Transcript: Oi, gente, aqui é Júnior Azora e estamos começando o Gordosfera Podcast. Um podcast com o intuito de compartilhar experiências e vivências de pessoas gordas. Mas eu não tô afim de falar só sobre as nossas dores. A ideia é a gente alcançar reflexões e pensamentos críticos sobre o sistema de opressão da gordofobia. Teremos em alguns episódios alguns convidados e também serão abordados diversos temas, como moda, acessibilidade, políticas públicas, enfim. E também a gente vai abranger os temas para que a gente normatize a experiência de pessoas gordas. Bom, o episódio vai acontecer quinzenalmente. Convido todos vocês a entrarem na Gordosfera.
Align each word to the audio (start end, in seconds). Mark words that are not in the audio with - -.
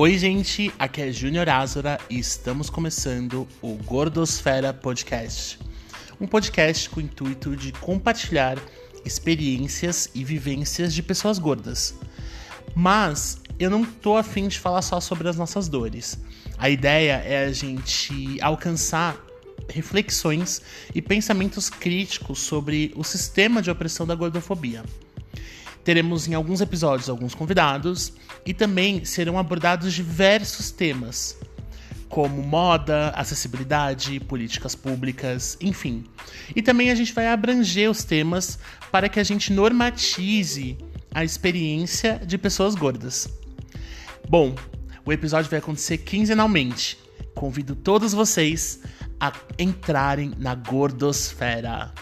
Oi, 0.00 0.16
gente, 0.16 0.72
aqui 0.78 1.02
é 1.02 1.10
Júnior 1.10 1.48
Azora 1.48 1.98
e 2.08 2.20
estamos 2.20 2.70
começando 2.70 3.48
o 3.60 3.74
Gordosfera 3.82 4.72
Podcast. 4.72 5.58
Um 6.20 6.26
podcast 6.28 6.88
com 6.88 7.00
o 7.00 7.02
intuito 7.02 7.56
de 7.56 7.72
compartilhar 7.72 8.58
experiências 9.04 10.08
e 10.14 10.22
vivências 10.22 10.94
de 10.94 11.02
pessoas 11.02 11.40
gordas. 11.40 11.96
Mas 12.76 13.40
eu 13.58 13.68
não 13.68 13.84
tô 13.84 14.16
afim 14.16 14.46
de 14.46 14.56
falar 14.56 14.82
só 14.82 15.00
sobre 15.00 15.28
as 15.28 15.36
nossas 15.36 15.68
dores. 15.68 16.16
A 16.56 16.70
ideia 16.70 17.14
é 17.14 17.46
a 17.46 17.52
gente 17.52 18.40
alcançar 18.40 19.16
reflexões 19.68 20.62
e 20.94 21.02
pensamentos 21.02 21.68
críticos 21.68 22.38
sobre 22.38 22.92
o 22.94 23.02
sistema 23.02 23.60
de 23.60 23.68
opressão 23.68 24.06
da 24.06 24.14
gordofobia. 24.14 24.84
Teremos 25.84 26.28
em 26.28 26.34
alguns 26.34 26.60
episódios 26.60 27.08
alguns 27.08 27.34
convidados 27.34 28.12
e 28.44 28.52
também 28.52 29.04
serão 29.04 29.38
abordados 29.38 29.92
diversos 29.92 30.70
temas, 30.70 31.38
como 32.08 32.42
moda, 32.42 33.10
acessibilidade, 33.10 34.20
políticas 34.20 34.74
públicas, 34.74 35.56
enfim. 35.60 36.04
E 36.54 36.62
também 36.62 36.90
a 36.90 36.94
gente 36.94 37.12
vai 37.12 37.28
abranger 37.28 37.90
os 37.90 38.04
temas 38.04 38.58
para 38.90 39.08
que 39.08 39.20
a 39.20 39.24
gente 39.24 39.52
normatize 39.52 40.78
a 41.14 41.24
experiência 41.24 42.20
de 42.24 42.36
pessoas 42.36 42.74
gordas. 42.74 43.28
Bom, 44.28 44.54
o 45.04 45.12
episódio 45.12 45.50
vai 45.50 45.58
acontecer 45.58 45.98
quinzenalmente. 45.98 46.98
Convido 47.34 47.74
todos 47.74 48.12
vocês 48.12 48.80
a 49.20 49.32
entrarem 49.58 50.32
na 50.38 50.54
Gordosfera. 50.54 51.92